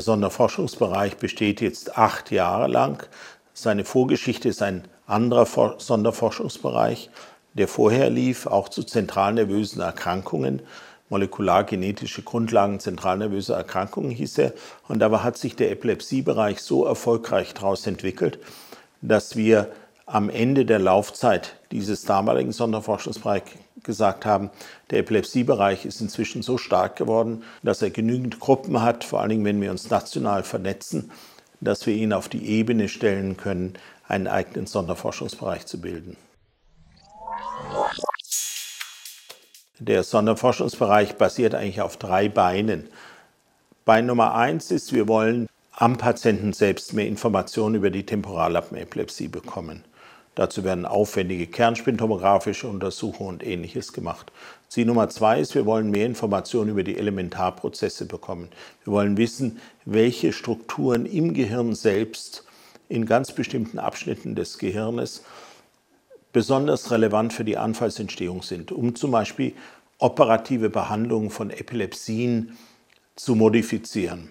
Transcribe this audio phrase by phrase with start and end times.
[0.00, 3.06] Sonderforschungsbereich besteht jetzt acht Jahre lang.
[3.52, 5.46] Seine Vorgeschichte ist ein anderer
[5.78, 7.10] Sonderforschungsbereich,
[7.54, 10.62] der vorher lief, auch zu zentralnervösen Erkrankungen.
[11.10, 14.54] Molekulargenetische Grundlagen zentralnervöser Erkrankungen hieß er.
[14.88, 18.38] Und dabei hat sich der Epilepsiebereich so erfolgreich daraus entwickelt,
[19.02, 19.70] dass wir
[20.06, 23.52] am Ende der Laufzeit dieses damaligen Sonderforschungsbereichs
[23.82, 24.50] gesagt haben,
[24.90, 29.44] der Epilepsiebereich ist inzwischen so stark geworden, dass er genügend Gruppen hat, vor allen Dingen,
[29.44, 31.10] wenn wir uns national vernetzen,
[31.60, 33.74] dass wir ihn auf die Ebene stellen können,
[34.06, 36.16] einen eigenen Sonderforschungsbereich zu bilden.
[39.78, 42.88] Der Sonderforschungsbereich basiert eigentlich auf drei Beinen.
[43.84, 49.84] Bein Nummer eins ist, wir wollen am Patienten selbst mehr Informationen über die Temporallappenepilepsie bekommen.
[50.34, 54.32] Dazu werden aufwendige kernspintomografische Untersuchungen und ähnliches gemacht.
[54.68, 58.48] Ziel Nummer zwei ist, wir wollen mehr Informationen über die Elementarprozesse bekommen.
[58.84, 62.44] Wir wollen wissen, welche Strukturen im Gehirn selbst
[62.88, 65.22] in ganz bestimmten Abschnitten des Gehirnes
[66.32, 69.52] besonders relevant für die Anfallsentstehung sind, um zum Beispiel
[69.98, 72.56] operative Behandlungen von Epilepsien
[73.16, 74.30] zu modifizieren.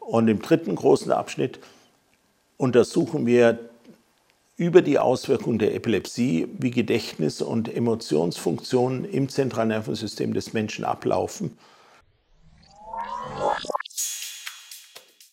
[0.00, 1.60] Und im dritten großen Abschnitt
[2.56, 3.58] untersuchen wir
[4.58, 11.56] über die Auswirkungen der Epilepsie, wie Gedächtnis und Emotionsfunktionen im Zentralnervensystem des Menschen ablaufen.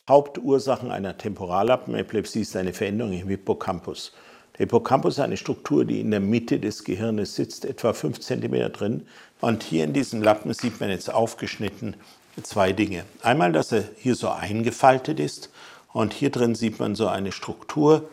[0.08, 4.14] Hauptursachen einer Temporallappenepilepsie ist eine Veränderung im Hippocampus.
[4.54, 8.72] Der Hippocampus ist eine Struktur, die in der Mitte des Gehirnes sitzt, etwa 5 cm
[8.72, 9.08] drin.
[9.42, 11.96] Und hier in diesem Lappen sieht man jetzt aufgeschnitten
[12.44, 13.06] zwei Dinge.
[13.24, 15.50] Einmal, dass er hier so eingefaltet ist
[15.94, 18.08] und hier drin sieht man so eine Struktur,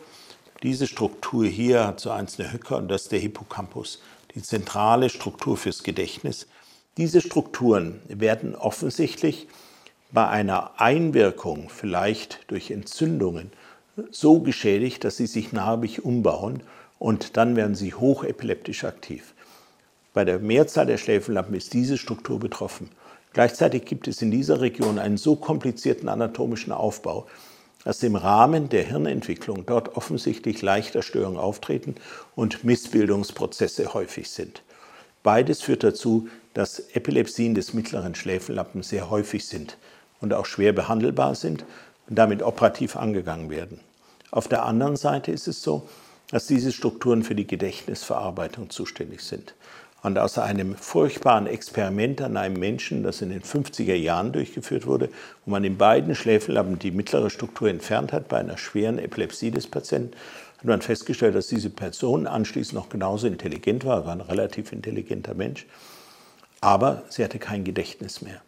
[0.63, 4.01] diese Struktur hier hat so einzelne Höcker und das ist der Hippocampus,
[4.33, 6.47] die zentrale Struktur fürs Gedächtnis.
[6.97, 9.47] Diese Strukturen werden offensichtlich
[10.11, 13.51] bei einer Einwirkung, vielleicht durch Entzündungen,
[14.09, 16.63] so geschädigt, dass sie sich narbig umbauen
[16.97, 19.33] und dann werden sie hochepileptisch aktiv.
[20.13, 22.89] Bei der Mehrzahl der Schläfenlappen ist diese Struktur betroffen.
[23.33, 27.27] Gleichzeitig gibt es in dieser Region einen so komplizierten anatomischen Aufbau,
[27.83, 31.95] dass im Rahmen der Hirnentwicklung dort offensichtlich leichter Störungen auftreten
[32.35, 34.63] und Missbildungsprozesse häufig sind.
[35.21, 39.77] Beides führt dazu, dass Epilepsien des mittleren Schläfenlappen sehr häufig sind
[40.21, 41.65] und auch schwer behandelbar sind
[42.09, 43.79] und damit operativ angegangen werden.
[44.31, 45.87] Auf der anderen Seite ist es so,
[46.29, 49.53] dass diese Strukturen für die Gedächtnisverarbeitung zuständig sind.
[50.03, 55.09] Und aus einem furchtbaren Experiment an einem Menschen, das in den 50er Jahren durchgeführt wurde,
[55.45, 59.65] wo man in beiden Schläfenlappen die mittlere Struktur entfernt hat bei einer schweren Epilepsie des
[59.65, 60.11] Patienten,
[60.57, 65.35] hat man festgestellt, dass diese Person anschließend noch genauso intelligent war, war ein relativ intelligenter
[65.35, 65.65] Mensch,
[66.59, 68.41] aber sie hatte kein Gedächtnis mehr.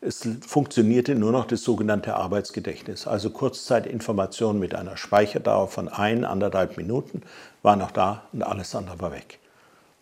[0.00, 6.78] Es funktionierte nur noch das sogenannte Arbeitsgedächtnis, also Kurzzeitinformationen mit einer Speicherdauer von ein, anderthalb
[6.78, 7.22] Minuten
[7.62, 9.38] war noch da und alles andere war weg.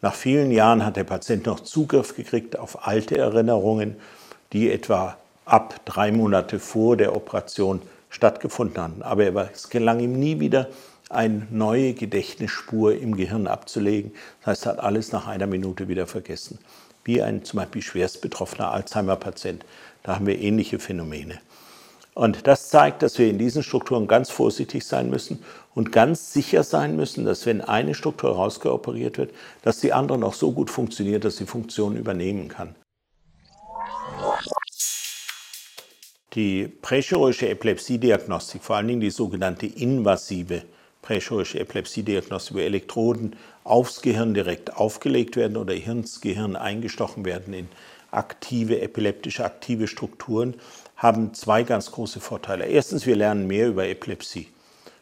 [0.02, 3.94] Nach vielen Jahren hat der Patient noch Zugriff gekriegt auf alte Erinnerungen,
[4.52, 7.80] die etwa ab drei Monate vor der Operation
[8.10, 9.02] stattgefunden hatten.
[9.02, 10.68] Aber es gelang ihm nie wieder,
[11.08, 14.12] eine neue Gedächtnisspur im Gehirn abzulegen.
[14.40, 16.58] Das heißt, er hat alles nach einer Minute wieder vergessen.
[17.04, 19.64] Wie ein zum Beispiel schwerst betroffener Alzheimer-Patient.
[20.02, 21.38] Da haben wir ähnliche Phänomene.
[22.14, 25.42] Und das zeigt, dass wir in diesen Strukturen ganz vorsichtig sein müssen
[25.74, 30.34] und ganz sicher sein müssen, dass wenn eine Struktur rausgeoperiert wird, dass die andere noch
[30.34, 32.74] so gut funktioniert, dass sie Funktion übernehmen kann.
[36.34, 40.62] Die prächirurgische Epilepsiediagnostik, vor allen Dingen die sogenannte invasive
[41.02, 47.68] prächirurgische Epilepsiediagnostik, wo Elektroden aufs Gehirn direkt aufgelegt werden oder ins Gehirn eingestochen werden in
[48.12, 50.54] aktive, epileptische aktive Strukturen,
[51.02, 52.66] haben zwei ganz große Vorteile.
[52.66, 54.46] Erstens, wir lernen mehr über Epilepsie.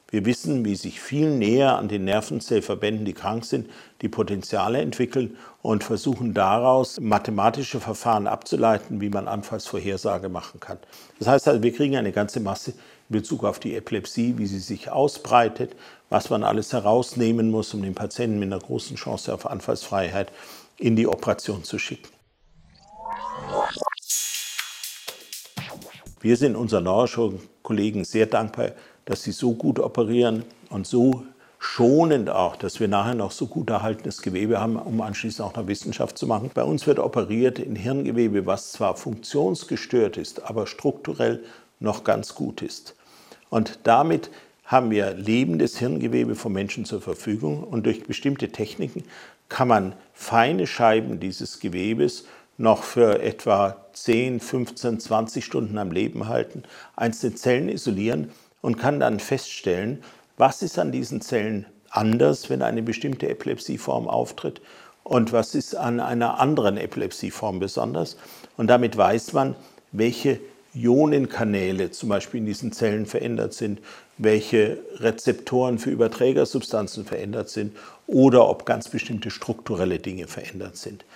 [0.08, 3.69] Wir wissen, wie sich viel näher an den Nervenzellverbänden, die krank sind,
[4.00, 10.79] die Potenziale entwickeln und versuchen daraus mathematische Verfahren abzuleiten, wie man Anfallsvorhersage machen kann.
[11.19, 14.58] Das heißt also, wir kriegen eine ganze Masse in Bezug auf die Epilepsie, wie sie
[14.58, 15.76] sich ausbreitet,
[16.08, 20.32] was man alles herausnehmen muss, um den Patienten mit einer großen Chance auf Anfallsfreiheit
[20.79, 22.08] in die Operation zu schicken.
[26.21, 28.73] Wir sind unseren Neurochirurgen-Kollegen sehr dankbar,
[29.07, 31.25] dass sie so gut operieren und so
[31.59, 35.67] schonend auch, dass wir nachher noch so gut erhaltenes Gewebe haben, um anschließend auch noch
[35.67, 36.51] Wissenschaft zu machen.
[36.53, 41.43] Bei uns wird operiert in Hirngewebe, was zwar funktionsgestört ist, aber strukturell
[41.79, 42.97] noch ganz gut ist.
[43.49, 44.31] Und damit
[44.65, 49.05] haben wir lebendes Hirngewebe vom Menschen zur Verfügung und durch bestimmte Techniken
[49.49, 52.25] kann man feine Scheiben dieses Gewebes
[52.61, 56.65] noch für etwa 10, 15, 20 Stunden am Leben halten,
[56.95, 58.31] einzelne Zellen isolieren
[58.61, 60.03] und kann dann feststellen,
[60.37, 64.61] was ist an diesen Zellen anders, wenn eine bestimmte Epilepsieform auftritt
[65.05, 68.19] und was ist an einer anderen Epilepsieform besonders.
[68.59, 69.57] Und damit weiß man,
[69.93, 70.39] welche
[70.75, 73.81] Ionenkanäle zum Beispiel in diesen Zellen verändert sind,
[74.19, 77.75] welche Rezeptoren für Überträgersubstanzen verändert sind
[78.07, 81.07] oder ob ganz bestimmte strukturelle Dinge verändert sind.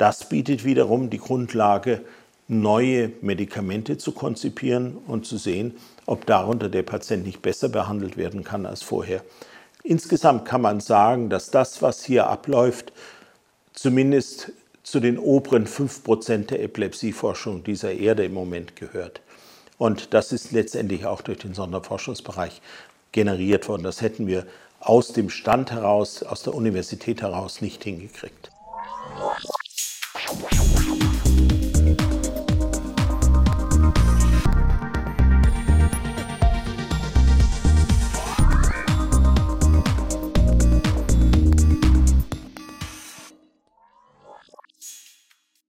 [0.00, 2.00] Das bietet wiederum die Grundlage,
[2.48, 5.76] neue Medikamente zu konzipieren und zu sehen,
[6.06, 9.22] ob darunter der Patient nicht besser behandelt werden kann als vorher.
[9.82, 12.94] Insgesamt kann man sagen, dass das, was hier abläuft,
[13.74, 14.52] zumindest
[14.84, 19.20] zu den oberen 5% der Epilepsieforschung dieser Erde im Moment gehört.
[19.76, 22.62] Und das ist letztendlich auch durch den Sonderforschungsbereich
[23.12, 23.82] generiert worden.
[23.82, 24.46] Das hätten wir
[24.80, 28.50] aus dem Stand heraus, aus der Universität heraus nicht hingekriegt.
[30.32, 31.19] Thank you.